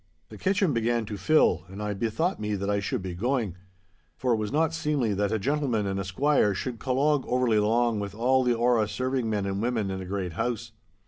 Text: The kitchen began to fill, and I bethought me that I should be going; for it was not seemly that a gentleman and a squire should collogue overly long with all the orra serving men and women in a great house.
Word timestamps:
The 0.29 0.37
kitchen 0.39 0.73
began 0.73 1.05
to 1.05 1.15
fill, 1.15 1.63
and 1.67 1.79
I 1.79 1.93
bethought 1.93 2.39
me 2.39 2.55
that 2.55 2.71
I 2.71 2.79
should 2.79 3.03
be 3.03 3.13
going; 3.13 3.55
for 4.17 4.33
it 4.33 4.37
was 4.37 4.51
not 4.51 4.73
seemly 4.73 5.13
that 5.13 5.31
a 5.31 5.37
gentleman 5.37 5.85
and 5.85 5.99
a 5.99 6.03
squire 6.03 6.55
should 6.55 6.79
collogue 6.79 7.23
overly 7.27 7.59
long 7.59 7.99
with 7.99 8.15
all 8.15 8.43
the 8.43 8.55
orra 8.55 8.87
serving 8.87 9.29
men 9.29 9.45
and 9.45 9.61
women 9.61 9.91
in 9.91 10.01
a 10.01 10.05
great 10.05 10.33
house. 10.33 10.71